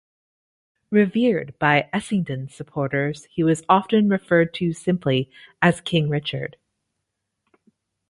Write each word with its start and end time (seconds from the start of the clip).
Revered 0.89 1.53
by 1.59 1.87
Essendon 1.93 2.49
supporters, 2.51 3.25
he 3.25 3.43
was 3.43 3.61
often 3.69 4.09
referred 4.09 4.51
to 4.55 4.73
simply 4.73 5.29
as 5.61 5.79
"King 5.79 6.09
Richard". 6.09 6.57